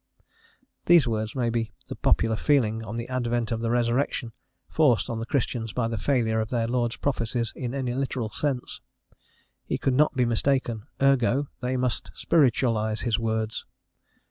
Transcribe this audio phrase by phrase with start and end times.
[0.87, 4.31] These words may be the popular feeling on the advent of the resurrection,
[4.67, 8.81] forced on the Christians by the failure of their Lord's prophecies in any literal sense.
[9.63, 13.63] He could not be mistaken, ergo they must spiritualise his words.